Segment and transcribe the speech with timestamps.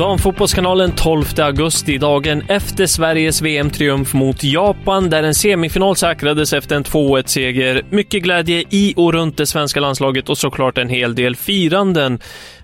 [0.00, 6.84] Damfotbollskanalen 12 augusti, dagen efter Sveriges VM-triumf mot Japan, där en semifinal säkrades efter en
[6.84, 7.82] 2-1-seger.
[7.90, 12.18] Mycket glädje i och runt det svenska landslaget och såklart en hel del firanden.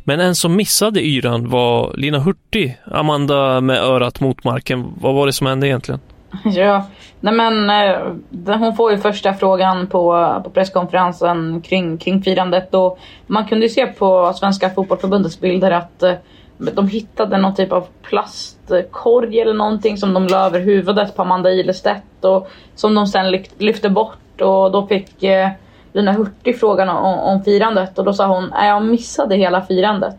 [0.04, 4.92] Men en som missade yran var Lina Hurtig, Amanda med örat mot marken.
[5.00, 6.00] Vad var det som hände egentligen?
[6.44, 6.86] Ja,
[7.20, 12.98] nej men eh, hon får ju första frågan på, på presskonferensen kring, kring firandet och
[13.26, 16.12] man kunde ju se på Svenska Fotbollförbundets bilder att eh,
[16.58, 21.50] de hittade någon typ av plastkorg eller någonting som de la över huvudet på Amanda
[21.50, 25.48] Ilestedt och som de sen lyfte bort och då fick eh,
[25.92, 30.16] Lina Hurtig frågan om, om firandet och då sa hon att jag missade hela firandet.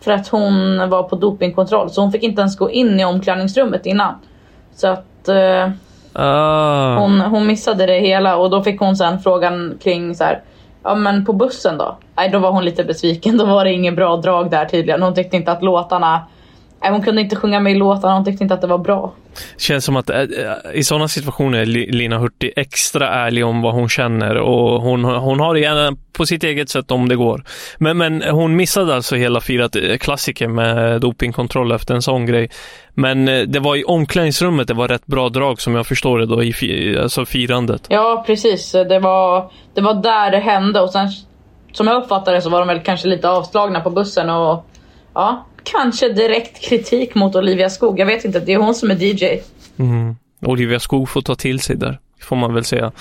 [0.00, 3.86] För att hon var på dopingkontroll så hon fick inte ens gå in i omklädningsrummet
[3.86, 4.14] innan.
[4.74, 5.68] Så att eh,
[6.12, 6.98] Ah.
[6.98, 10.42] hon, hon missade det hela och då fick hon sen frågan kring så här,
[10.82, 11.96] ja men på bussen då?
[12.16, 15.02] Nej då var hon lite besviken, då var det inget bra drag där tydligen.
[15.02, 16.20] Hon tyckte inte att låtarna,
[16.80, 19.12] hon kunde inte sjunga med i låtarna, hon tyckte inte att det var bra.
[19.58, 20.24] Känns som att äh,
[20.74, 25.04] i sådana situationer är Li- Lina Hurtig extra ärlig om vad hon känner och hon,
[25.04, 27.44] hon har det gärna på sitt eget sätt om det går.
[27.78, 32.50] Men, men hon missade alltså hela firat klassiker med dopingkontroll efter en sån grej.
[32.94, 36.42] Men det var i omklädningsrummet det var rätt bra drag som jag förstår det då
[36.42, 37.86] i fi, alltså firandet.
[37.88, 41.08] Ja precis, det var, det var där det hände och sen
[41.72, 44.66] som jag uppfattade det så var de väl kanske lite avslagna på bussen och
[45.14, 47.98] ja, kanske direkt kritik mot Olivia Skog.
[47.98, 49.40] Jag vet inte, det är hon som är DJ.
[49.78, 50.16] Mm.
[50.46, 52.92] Olivia Skog får ta till sig där, får man väl säga.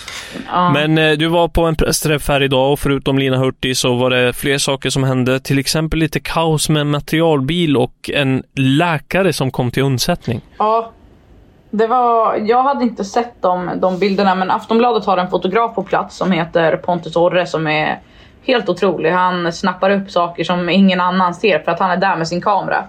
[0.47, 0.71] Ja.
[0.71, 4.09] Men eh, du var på en pressträff här idag och förutom Lina Hurtig så var
[4.09, 5.39] det fler saker som hände.
[5.39, 10.41] Till exempel lite kaos med en materialbil och en läkare som kom till undsättning.
[10.57, 10.91] Ja,
[11.71, 15.83] det var, jag hade inte sett de, de bilderna men Aftonbladet har en fotograf på
[15.83, 17.99] plats som heter Pontus Orre som är
[18.45, 19.11] helt otrolig.
[19.11, 22.41] Han snappar upp saker som ingen annan ser för att han är där med sin
[22.41, 22.85] kamera.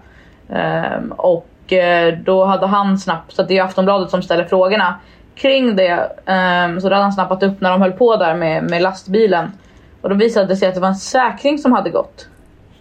[0.52, 4.94] Ehm, och eh, då hade han snappat, så det är Aftonbladet som ställer frågorna
[5.34, 6.12] kring det.
[6.26, 9.52] Ehm, så då hade han snappat upp när de höll på där med, med lastbilen.
[10.00, 12.28] Och då visade det sig att det var en säkring som hade gått.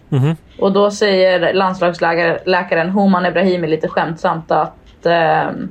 [0.08, 0.36] Mhm.
[0.58, 5.70] Och då säger landslagsläkaren Homan Ebrahimi lite skämtsamt att ehm,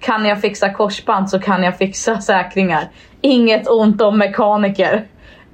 [0.00, 2.88] kan jag fixa korsband så kan jag fixa säkringar.
[3.20, 5.04] Inget ont om mekaniker.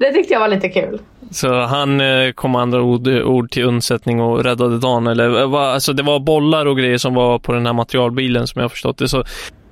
[0.03, 0.99] Det tyckte jag var lite kul.
[1.31, 5.07] Så han eh, kom andra ord, ord till undsättning och räddade dagen.
[5.07, 8.47] Eller, eh, vad- alltså, det var bollar och grejer som var på den här materialbilen
[8.47, 9.09] som jag förstått det.
[9.09, 9.25] Så,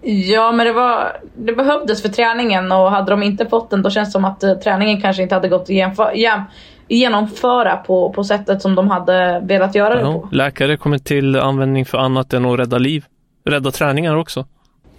[0.03, 3.91] Ja men det, var, det behövdes för träningen och hade de inte fått den då
[3.91, 5.69] känns det som att eh, träningen kanske inte hade gått att
[6.15, 6.45] jäm-
[6.89, 10.29] genomföra på, på sättet som de hade velat göra det ja, på.
[10.33, 13.05] läkare kommer till användning för annat än att rädda liv.
[13.45, 14.47] Rädda träningar också.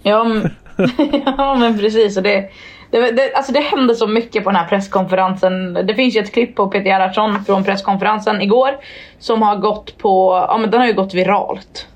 [0.02, 0.50] Ja men,
[1.36, 2.16] ja, men precis.
[2.16, 2.50] Och det,
[2.92, 5.74] det, det, alltså det hände så mycket på den här presskonferensen.
[5.74, 8.70] Det finns ju ett klipp på Peter Gerhardsson från presskonferensen igår
[9.18, 11.86] som har gått på, ja men den har ju gått viralt.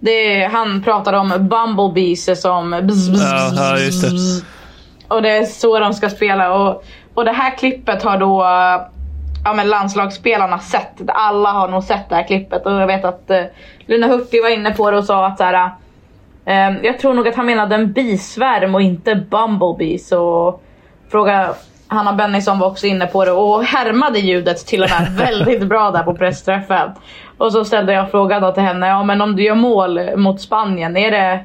[0.00, 3.22] Det, han pratade om bumblebees som bzz, bzz,
[3.56, 4.44] ja, bzz, bzz.
[5.08, 6.54] Och det är så de ska spela.
[6.54, 6.84] Och,
[7.14, 8.42] och det här klippet har då
[9.44, 11.00] ja, men landslagsspelarna sett.
[11.06, 12.66] Alla har nog sett det här klippet.
[12.66, 13.42] Och jag vet att eh,
[13.86, 15.70] Luna Hurtig var inne på det och sa att så här,
[16.82, 20.12] jag tror nog att han menade en bisvärm och inte bumblebees.
[20.12, 20.62] Och
[21.10, 21.54] fråga,
[21.88, 25.90] Hanna Bennison var också inne på det och härmade ljudet till och med väldigt bra
[25.90, 26.90] där på pressträffen.
[27.38, 30.40] Och så ställde jag frågan då till henne, ja men om du gör mål mot
[30.40, 31.40] Spanien, är det,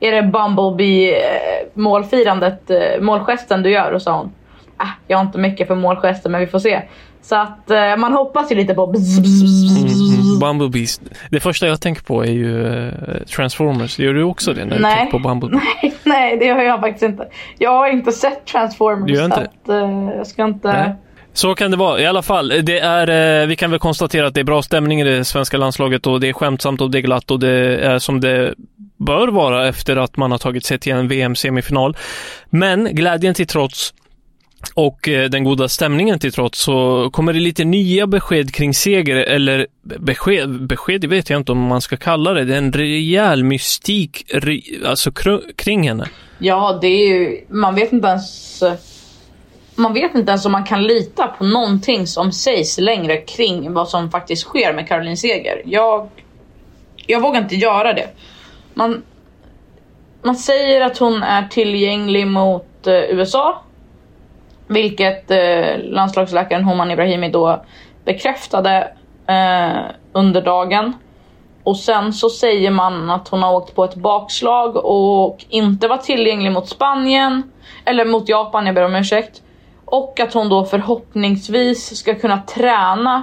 [0.00, 3.92] är det Bumblebee eh, målfirandet, eh, målgesten du gör?
[3.92, 4.32] Och sa hon,
[4.76, 6.82] ah, jag har inte mycket för målgester men vi får se.
[7.28, 11.00] Så att eh, man hoppas ju lite på bzz, bzz, bzz, bzz, Bumblebees.
[11.30, 12.92] Det första jag tänker på är ju uh,
[13.36, 13.98] Transformers.
[13.98, 14.94] Gör du också det när Nej.
[14.94, 15.60] du tänker på Bumblebee?
[15.82, 17.28] Nej, nej, det gör jag faktiskt inte.
[17.58, 19.06] Jag har inte sett Transformers.
[19.06, 20.72] Du gör inte så att, eh, jag ska inte...
[20.72, 20.94] Nej.
[21.32, 22.00] Så kan det vara.
[22.00, 25.00] I alla fall, det är, eh, vi kan väl konstatera att det är bra stämning
[25.00, 27.98] i det svenska landslaget och det är skämtsamt och det är glatt och det är
[27.98, 28.54] som det
[28.96, 31.96] bör vara efter att man har tagit sig till en VM-semifinal.
[32.50, 33.94] Men glädjen till trots
[34.74, 39.16] och eh, den goda stämningen till trots så kommer det lite nya besked kring seger,
[39.16, 42.44] eller besked, besked det vet jag inte om man ska kalla det.
[42.44, 44.34] Det är en rejäl mystik
[44.86, 45.12] alltså
[45.56, 46.08] kring henne.
[46.38, 47.44] Ja, det är ju...
[47.48, 48.62] Man vet inte ens...
[49.74, 53.88] Man vet inte ens om man kan lita på någonting som sägs längre kring vad
[53.88, 55.62] som faktiskt sker med Caroline Seger.
[55.64, 56.08] Jag...
[57.06, 58.08] Jag vågar inte göra det.
[58.74, 59.02] Man...
[60.22, 63.62] Man säger att hon är tillgänglig mot eh, USA.
[64.66, 67.64] Vilket eh, landslagsläkaren Homan Ibrahimi då
[68.04, 68.92] bekräftade
[69.26, 69.82] eh,
[70.12, 70.92] under dagen.
[71.62, 75.96] Och sen så säger man att hon har åkt på ett bakslag och inte var
[75.96, 77.42] tillgänglig mot Spanien.
[77.84, 79.42] Eller mot Japan, jag ber om ursäkt.
[79.84, 83.22] Och att hon då förhoppningsvis ska kunna träna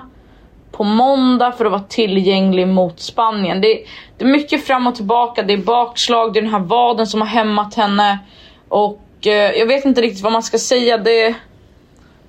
[0.71, 3.61] på måndag för att vara tillgänglig mot Spanien.
[3.61, 3.83] Det,
[4.17, 7.21] det är mycket fram och tillbaka, det är bakslag, det är den här vaden som
[7.21, 8.19] har hämmat henne.
[8.69, 10.97] Och eh, jag vet inte riktigt vad man ska säga.
[10.97, 11.35] Det,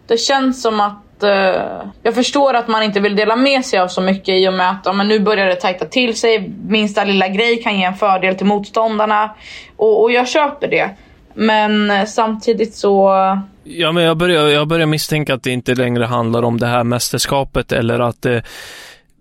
[0.07, 3.89] det känns som att eh, jag förstår att man inte vill dela med sig av
[3.89, 6.53] så mycket i och med att ja, men nu börjar det tajta till sig.
[6.69, 9.35] Minsta lilla grej kan ge en fördel till motståndarna.
[9.77, 10.91] Och, och jag köper det.
[11.35, 13.11] Men eh, samtidigt så...
[13.65, 16.85] Ja, men jag börjar, jag börjar misstänka att det inte längre handlar om det här
[16.85, 18.43] mästerskapet eller att det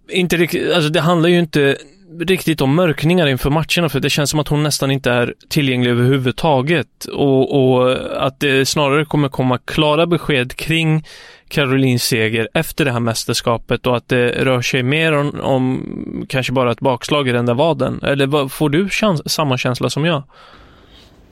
[0.09, 1.77] inte riktigt, alltså det handlar ju inte
[2.19, 5.91] riktigt om mörkningar inför matcherna för det känns som att hon nästan inte är tillgänglig
[5.91, 11.03] överhuvudtaget och, och att det snarare kommer komma klara besked kring
[11.47, 16.53] Caroline seger efter det här mästerskapet och att det rör sig mer om, om kanske
[16.53, 17.99] bara ett bakslag i den där vaden.
[18.03, 20.23] Eller får du käns- samma känsla som jag?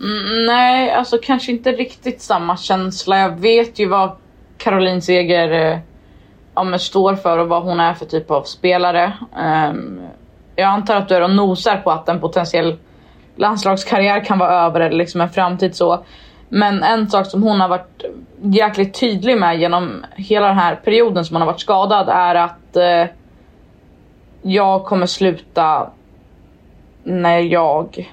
[0.02, 3.20] Mm, nej, alltså kanske inte riktigt samma känsla.
[3.20, 4.12] Jag vet ju vad
[4.58, 5.80] Caroline Seger eh,
[6.56, 9.14] ja, men står för och vad hon är för typ av spelare.
[9.38, 10.02] Ehm,
[10.62, 12.78] jag antar att du är och nosar på att en potentiell
[13.36, 16.04] landslagskarriär kan vara över eller liksom en framtid så.
[16.50, 18.04] Men en sak som hon har varit
[18.42, 22.76] jäkligt tydlig med genom hela den här perioden som hon har varit skadad är att
[22.76, 23.06] eh,
[24.42, 25.90] jag kommer sluta
[27.04, 28.10] när jag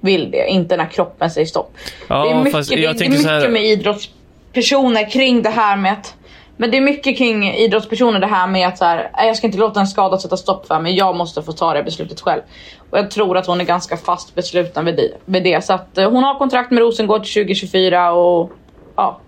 [0.00, 1.76] vill det, inte när kroppen säger stopp.
[2.08, 6.14] Ja, det är mycket, det, det är mycket med idrottspersoner kring det här med att
[6.60, 9.58] men det är mycket kring idrottspersoner det här med att så här, jag ska inte
[9.58, 12.42] låta en skada sätta stopp för mig, jag måste få ta det beslutet själv.
[12.90, 15.10] Och jag tror att hon är ganska fast besluten vid det.
[15.24, 15.64] Vid det.
[15.64, 18.52] Så att eh, hon har kontrakt med Rosengård 2024 och
[18.96, 19.20] ja.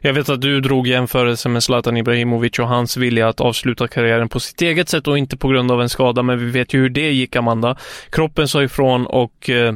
[0.00, 4.28] Jag vet att du drog jämförelsen med Zlatan Ibrahimovic och hans vilja att avsluta karriären
[4.28, 6.78] på sitt eget sätt och inte på grund av en skada, men vi vet ju
[6.78, 7.76] hur det gick, Amanda.
[8.10, 9.74] Kroppen sa ifrån och eh,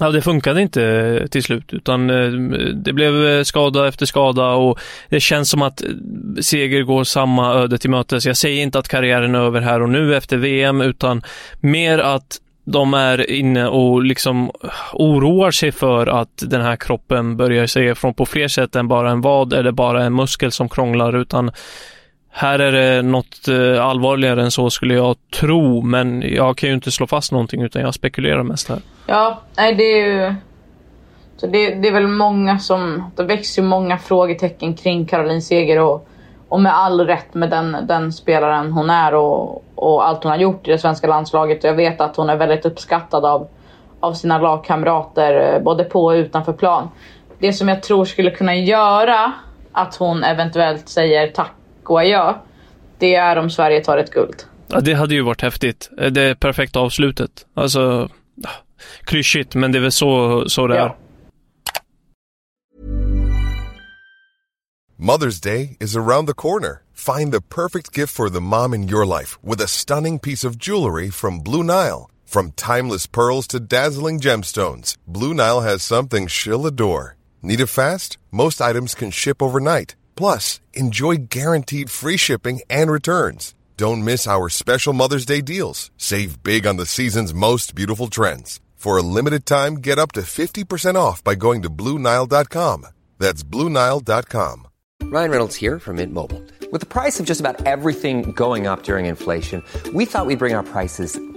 [0.00, 2.30] Ja, det funkade inte eh, till slut, utan eh,
[2.74, 4.78] det blev eh, skada efter skada och
[5.08, 5.82] det känns som att
[6.40, 8.26] Seger går samma öde till mötes.
[8.26, 11.22] Jag säger inte att karriären är över här och nu efter VM, utan
[11.60, 14.50] mer att de är inne och liksom
[14.92, 19.10] oroar sig för att den här kroppen börjar säga ifrån på fler sätt än bara
[19.10, 21.50] en vad eller bara en muskel som krånglar, utan
[22.38, 26.74] här är det något eh, allvarligare än så skulle jag tro, men jag kan ju
[26.74, 28.78] inte slå fast någonting utan jag spekulerar mest här.
[29.06, 30.34] Ja, nej det är ju...
[31.36, 33.10] Så det, det är väl många som...
[33.16, 36.08] Det växer ju många frågetecken kring Caroline Seger och,
[36.48, 40.38] och med all rätt med den, den spelaren hon är och, och allt hon har
[40.38, 41.64] gjort i det svenska landslaget.
[41.64, 43.48] Jag vet att hon är väldigt uppskattad av,
[44.00, 46.88] av sina lagkamrater eh, både på och utanför plan.
[47.38, 49.32] Det som jag tror skulle kunna göra
[49.72, 51.52] att hon eventuellt säger tack
[51.90, 52.34] adjö.
[52.98, 54.42] Det är om Sverige tar ett guld.
[54.68, 55.90] Ja, det hade ju varit häftigt.
[56.10, 57.46] Det perfekta avslutet.
[57.54, 58.08] Alltså,
[59.04, 60.78] klyschigt, men det är väl så, så det är.
[60.78, 60.96] Ja.
[64.98, 66.82] Mother's Day is around the corner.
[66.94, 70.58] Find the perfect gift for the mom in your life with a stunning piece of
[70.58, 72.08] jewelry from Blue Nile.
[72.24, 77.16] From timeless pearls to dazzling gemstones, Blue Nile has something she'll adore.
[77.42, 78.18] Need it fast?
[78.30, 79.94] Most items can ship overnight.
[80.16, 83.54] Plus, enjoy guaranteed free shipping and returns.
[83.76, 85.90] Don't miss our special Mother's Day deals.
[85.98, 88.60] Save big on the season's most beautiful trends.
[88.74, 92.86] For a limited time, get up to 50% off by going to BlueNile.com.
[93.18, 94.68] That's BlueNile.com.
[95.02, 96.42] Ryan Reynolds here from Mint Mobile.
[96.72, 100.54] With the price of just about everything going up during inflation, we thought we'd bring
[100.54, 101.18] our prices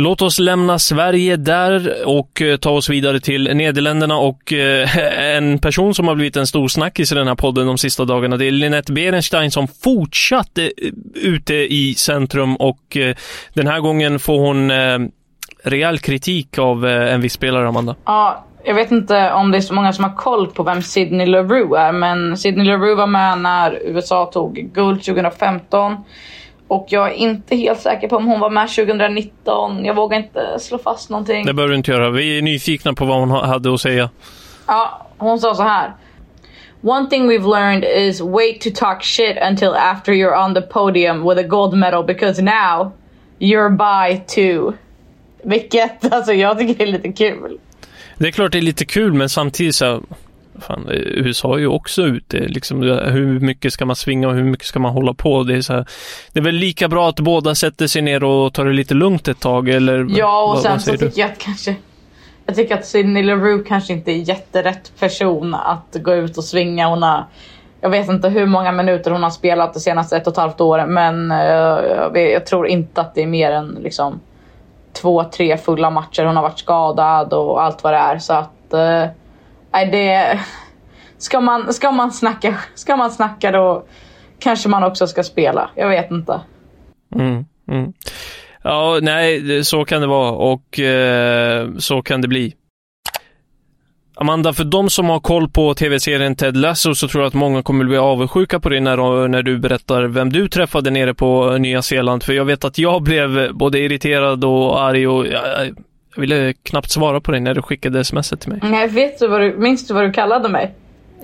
[0.00, 4.98] Låt oss lämna Sverige där och eh, ta oss vidare till Nederländerna och eh,
[5.36, 8.36] en person som har blivit en stor snackis i den här podden de sista dagarna.
[8.36, 10.72] Det är Linette Berenstein som fortsatt är
[11.14, 12.96] ute i centrum och
[13.54, 14.72] den här gången får hon
[15.64, 17.96] rejäl kritik av en viss spelare, Amanda.
[18.04, 21.26] Ja, jag vet inte om det är så många som har koll på vem Sidney
[21.26, 25.96] LaRue är, men Sidney LaRue var med när USA tog guld 2015.
[26.68, 29.84] Och jag är inte helt säker på om hon var med 2019.
[29.84, 31.46] Jag vågar inte slå fast någonting.
[31.46, 32.10] Det behöver du inte göra.
[32.10, 34.10] Vi är nyfikna på vad hon ha- hade att säga.
[34.66, 35.92] Ja, hon sa så här.
[36.82, 41.28] One thing we've learned is wait to talk shit until after you're on the podium
[41.28, 42.92] with a gold medal because now
[43.38, 44.72] you're by too.
[45.44, 47.58] Vilket, alltså jag tycker det är lite kul.
[48.18, 50.00] Det är klart det är lite kul, men samtidigt så
[50.60, 52.38] Fan, eh, USA är ju också ute.
[52.38, 55.42] Liksom, hur mycket ska man svinga och hur mycket ska man hålla på?
[55.42, 55.86] Det är, så här,
[56.32, 59.28] det är väl lika bra att båda sätter sig ner och tar det lite lugnt
[59.28, 60.06] ett tag, eller?
[60.10, 60.96] Ja, och vad- sen vad så du?
[60.98, 61.76] tycker jag att kanske...
[62.46, 66.88] Jag tycker att Sidney LaRue kanske inte är jätterätt person att gå ut och svinga.
[66.88, 67.24] Hon har,
[67.80, 70.60] jag vet inte hur många minuter hon har spelat de senaste ett och ett halvt
[70.60, 74.20] åren, men eh, jag, jag tror inte att det är mer än liksom
[74.92, 76.24] två, tre fulla matcher.
[76.24, 78.18] Hon har varit skadad och allt vad det är.
[78.18, 78.74] Så att...
[79.72, 80.40] Nej, det...
[81.18, 83.84] Ska man, ska, man snacka, ska man snacka då
[84.38, 85.70] kanske man också ska spela.
[85.74, 86.40] Jag vet inte.
[87.14, 87.92] Mm, mm.
[88.62, 92.54] Ja, nej, så kan det vara och eh, så kan det bli.
[94.20, 97.62] Amanda, för de som har koll på tv-serien Ted Lasso så tror jag att många
[97.62, 101.82] kommer bli avundsjuka på dig när, när du berättar vem du träffade nere på Nya
[101.82, 102.22] Zeeland.
[102.22, 105.74] För jag vet att jag blev både irriterad och arg och jag,
[106.14, 108.58] jag ville knappt svara på dig när du skickade smset till mig.
[108.62, 110.74] Nej, vet du vad du, minns du vad du kallade mig?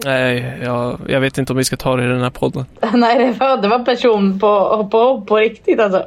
[0.05, 2.65] Nej, jag, jag vet inte om vi ska ta det i den här podden.
[2.95, 6.07] Nej, det var, det var person på, på, på riktigt alltså.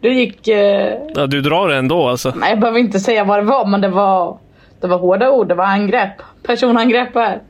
[0.00, 0.48] Du gick...
[0.48, 2.32] Eh, Ja, du drar det ändå alltså.
[2.36, 4.38] nej, jag behöver inte säga vad det var, men det var,
[4.80, 5.48] det var hårda ord.
[5.48, 6.12] Det var angrepp.
[6.42, 7.40] Personangrepp här.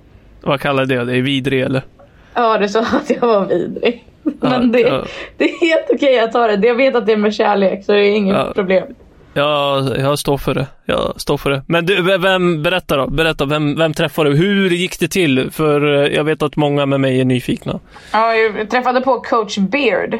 [0.41, 1.21] Vad kallade jag dig?
[1.21, 1.83] Vidrig eller?
[2.35, 4.05] Ja, du sa att jag var vidrig.
[4.41, 5.05] Men det, ja.
[5.37, 6.67] det är helt okej att ta det.
[6.67, 8.53] Jag vet att det är med kärlek, så det är inget Ja.
[8.55, 8.85] problem.
[9.37, 10.67] Ja, jag står för det.
[10.85, 11.63] Jag står för det.
[11.67, 13.07] Men du, vem, berätta då.
[13.07, 14.37] Berätta, vem, vem träffade du?
[14.37, 15.51] Hur gick det till?
[15.51, 17.81] För eh, jag vet att många med mig är nyfikna.
[18.13, 20.19] Ja, jag träffade på coach Beard.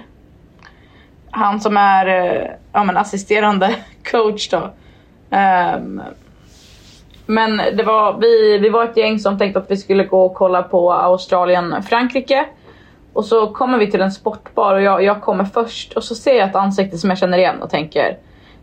[1.31, 3.75] Han som är eh, ja, men assisterande
[4.11, 4.71] coach då.
[5.31, 6.03] Um,
[7.27, 10.35] men det var, vi, vi var ett gäng som tänkte att vi skulle gå och
[10.35, 12.45] kolla på Australien-Frankrike.
[13.13, 16.35] Och så kommer vi till en sportbar och jag, jag kommer först och så ser
[16.35, 18.17] jag ett ansikte som jag känner igen och tänker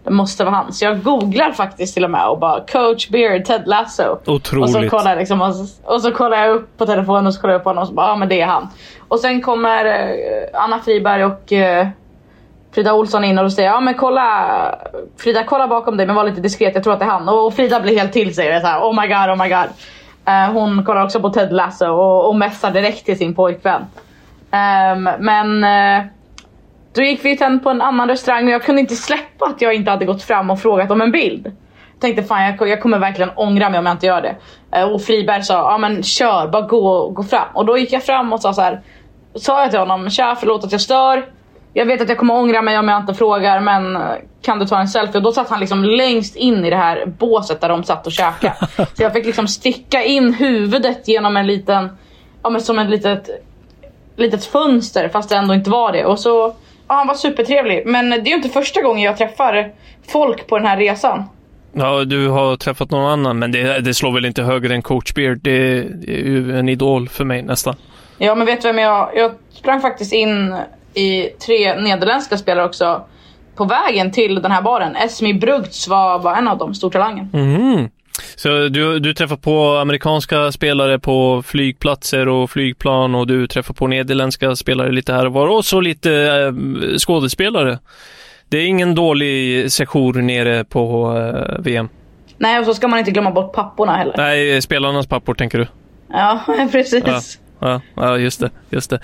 [0.04, 0.74] det måste vara han.
[0.74, 4.18] Så jag googlar faktiskt till och med och bara coach Beard, Ted Lasso.
[4.26, 4.76] Otroligt.
[4.76, 7.34] Och så kollar jag, liksom, och så, och så kollar jag upp på telefonen och
[7.34, 8.68] så kollar jag upp på honom och så bara, ja men det är han.
[9.08, 11.88] Och sen kommer eh, Anna Friberg och eh,
[12.72, 14.80] Frida Olsson in och säger, ja men kolla
[15.18, 17.30] Frida kolla bakom dig men var lite diskret, jag tror att det är han.
[17.30, 19.50] Och Frida blir helt till sig och är så här, oh my god, oh my
[19.50, 19.70] god.
[20.26, 23.86] Eh, hon kollar också på Ted Lasso och, och messar direkt till sin pojkvän.
[24.52, 26.06] Ehm, men eh,
[26.94, 29.74] då gick vi sen på en annan restaurang och jag kunde inte släppa att jag
[29.74, 31.46] inte hade gått fram och frågat om en bild.
[31.94, 34.36] Jag tänkte fan jag, jag kommer verkligen ångra mig om jag inte gör det.
[34.72, 37.48] Eh, Och Friberg sa, ja men kör, bara gå, gå fram.
[37.54, 38.82] Och då gick jag fram och sa så här.
[39.36, 41.26] Sa jag till honom, tja förlåt att jag stör.
[41.74, 44.02] Jag vet att jag kommer ångra mig om jag inte frågar men eh,
[44.42, 45.18] kan du ta en selfie?
[45.18, 48.12] Och då satt han liksom längst in i det här båset där de satt och
[48.12, 48.56] käkade.
[48.94, 51.98] så jag fick liksom sticka in huvudet genom en liten,
[52.44, 53.30] ja men som ett litet
[54.16, 56.06] litet fönster fast det ändå inte var det.
[56.06, 56.54] Och så,
[56.94, 57.84] ja, han var supertrevlig.
[57.86, 59.72] Men det är ju inte första gången jag träffar
[60.08, 61.24] folk på den här resan.
[61.74, 65.14] Ja, du har träffat någon annan, men det, det slår väl inte högre än coach
[65.14, 65.40] Beard.
[65.42, 67.76] Det, är ju en idol för mig nästan.
[68.18, 70.56] Ja men vet du vem jag, jag sprang faktiskt in
[70.94, 73.06] i tre nederländska spelare också
[73.56, 74.96] på vägen till den här baren.
[74.96, 77.30] Esmi Brugts var, var en av dem, stortalangen.
[77.34, 77.90] Mhm.
[78.36, 83.88] Så du, du träffar på amerikanska spelare på flygplatser och flygplan och du träffar på
[83.88, 87.80] nederländska spelare lite här och var och så lite eh, skådespelare.
[88.50, 91.90] Det är ingen dålig sejour nere på eh, VM.
[92.38, 94.14] Nej och så ska man inte glömma bort papporna heller.
[94.18, 95.68] Nej, spelarnas pappor tänker du?
[96.10, 96.40] Ja
[96.72, 97.04] precis.
[97.06, 97.22] Ja
[97.64, 98.50] ja, ja, just det.
[98.70, 99.00] Just det.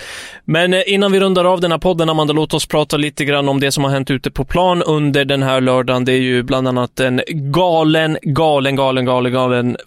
[0.45, 3.49] Men eh, innan vi rundar av den här podden, Amanda, låt oss prata lite grann
[3.49, 6.05] om det som har hänt ute på plan under den här lördagen.
[6.05, 9.77] Det är ju bland annat en galen, galen, galen, galen, galen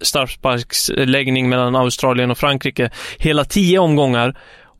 [0.00, 2.90] straffsparksläggning mellan Australien och Frankrike.
[3.18, 4.34] Hela tio omgångar.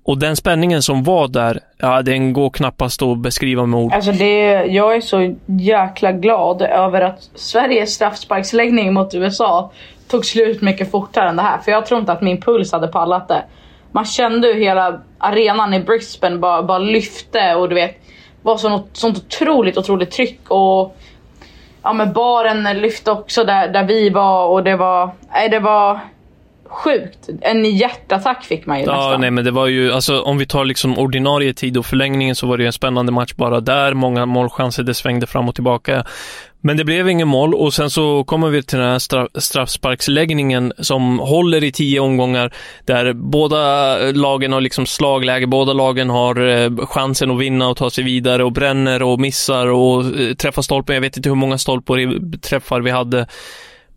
[0.04, 3.92] Och den spänningen som var där, ja, den går knappast att beskriva med ord.
[3.92, 9.72] Alltså det, jag är så jäkla glad över att Sveriges straffsparksläggning mot USA
[10.12, 11.59] tog slut mycket fortare än det här.
[11.59, 13.45] För jag tror inte att min puls hade pallat det.
[13.92, 17.97] Man kände hur hela arenan i Brisbane bara, bara lyfte och du vet,
[18.42, 20.40] var sånt, sånt otroligt, otroligt tryck.
[20.49, 20.97] Och
[21.83, 26.00] ja, men baren lyfte också där, där vi var och det var, nej, det var
[26.73, 27.29] sjukt.
[27.41, 29.21] En hjärtattack fick man ju Ja, nästan.
[29.21, 32.47] nej men det var ju, alltså om vi tar liksom ordinarie tid och förlängningen så
[32.47, 33.95] var det ju en spännande match bara där.
[33.95, 36.05] Många målchanser, det svängde fram och tillbaka.
[36.64, 40.73] Men det blev ingen mål och sen så kommer vi till den här straff, straffsparksläggningen
[40.79, 42.52] som håller i tio omgångar
[42.85, 47.91] där båda lagen har liksom slagläge, båda lagen har eh, chansen att vinna och ta
[47.91, 50.95] sig vidare och bränner och missar och eh, träffar stolpen.
[50.95, 53.26] Jag vet inte hur många stolpar i träffar vi hade.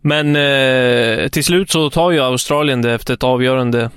[0.06, 3.90] Men eh, till slut så tar ju Australien det efter ett avgörande.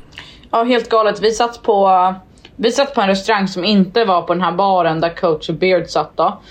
[0.51, 1.22] Ja, helt galet.
[1.22, 2.13] Vi satt på,
[2.56, 5.88] vi satt på en restaurang som inte var på den här baren där coach Beard
[5.88, 6.42] satt då.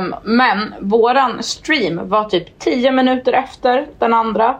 [0.00, 4.56] Um, men våran stream var typ 10 minuter efter den andra.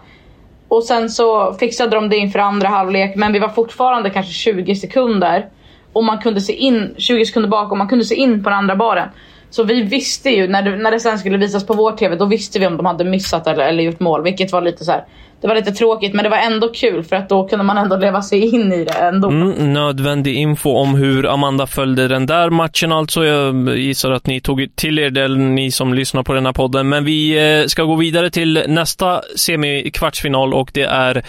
[0.68, 4.74] Och sen så fixade de det inför andra halvlek men vi var fortfarande kanske 20
[4.74, 5.48] sekunder.
[5.92, 8.76] Och man kunde se in, 20 sekunder bakom, man kunde se in på den andra
[8.76, 9.08] baren.
[9.50, 12.24] Så vi visste ju, när det, när det sen skulle visas på vår TV, då
[12.24, 14.22] visste vi om de hade missat eller, eller gjort mål.
[14.22, 15.04] Vilket var lite så här.
[15.40, 17.96] Det var lite tråkigt men det var ändå kul för att då kunde man ändå
[17.96, 19.28] leva sig in i det ändå.
[19.28, 23.24] Mm, nödvändig info om hur Amanda följde den där matchen alltså.
[23.24, 26.88] Jag gissar att ni tog till er det, ni som lyssnar på den här podden.
[26.88, 31.22] Men vi eh, ska gå vidare till nästa semikvartsfinal och det är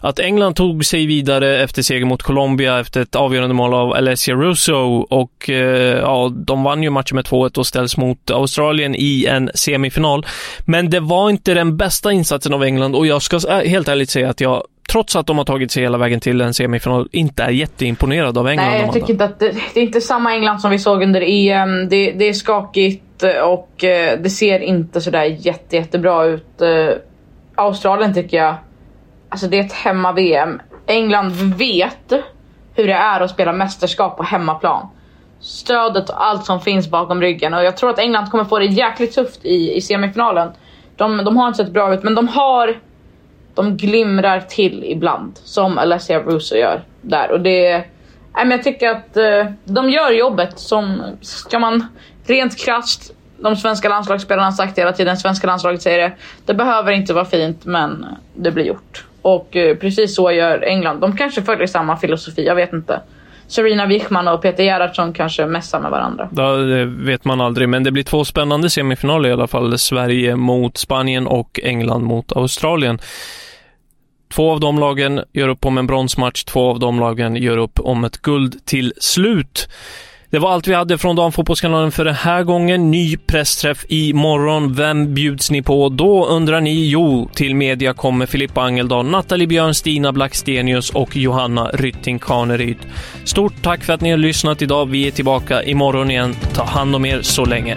[0.00, 4.34] att England tog sig vidare efter seger mot Colombia efter ett avgörande mål av Alessia
[4.34, 4.74] Russo
[5.10, 9.50] och eh, ja, de vann ju matchen med 2-1 och ställs mot Australien i en
[9.54, 10.26] semifinal.
[10.64, 14.30] Men det var inte den bästa insatsen av England och jag ska helt ärligt säga
[14.30, 17.50] att jag trots att de har tagit sig hela vägen till en semifinal, inte är
[17.50, 18.66] jätteimponerad av England.
[18.66, 21.20] Nej, jag tycker inte att det, det är inte samma England som vi såg under
[21.20, 21.88] EM.
[21.88, 26.60] Det, det är skakigt och eh, det ser inte sådär jätte, jättebra ut.
[26.60, 26.88] Eh,
[27.54, 28.54] Australien tycker jag,
[29.28, 30.60] alltså det är ett hemma-VM.
[30.86, 32.12] England vet
[32.74, 34.88] hur det är att spela mästerskap på hemmaplan.
[35.40, 38.64] Stödet och allt som finns bakom ryggen och jag tror att England kommer få det
[38.64, 40.48] jäkligt tufft i, i semifinalen.
[40.96, 42.76] De, de har inte sett bra ut men de har
[43.56, 45.32] de glimrar till ibland.
[45.44, 47.30] Som Alessia Russo gör där.
[47.30, 47.72] Och det...
[48.34, 51.02] Nej, men jag tycker att eh, de gör jobbet som...
[51.20, 51.86] Ska man
[52.26, 56.12] rent krasst, de svenska landslagsspelarna har sagt hela tiden, svenska landslaget säger det.
[56.46, 59.04] Det behöver inte vara fint men det blir gjort.
[59.22, 61.00] Och eh, precis så gör England.
[61.00, 63.00] De kanske följer samma filosofi, jag vet inte.
[63.48, 66.28] Serena Wichman och Peter Gerhardsson kanske mässar med varandra.
[66.36, 69.78] Ja, det vet man aldrig, men det blir två spännande semifinaler i alla fall.
[69.78, 72.98] Sverige mot Spanien och England mot Australien.
[74.34, 77.80] Två av de lagen gör upp om en bronsmatch, två av de lagen gör upp
[77.80, 79.68] om ett guld till slut.
[80.30, 82.90] Det var allt vi hade från Damfotbollskanalen för den här gången.
[82.90, 84.74] Ny pressträff imorgon.
[84.74, 86.88] Vem bjuds ni på då undrar ni?
[86.88, 92.78] Jo, till media kommer Filippa Angeldal, Nathalie Björn, Stina Blackstenius och Johanna Rytting Kaneryd.
[93.24, 94.86] Stort tack för att ni har lyssnat idag.
[94.86, 96.36] Vi är tillbaka imorgon igen.
[96.54, 97.76] Ta hand om er så länge.